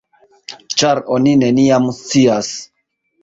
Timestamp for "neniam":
1.43-1.87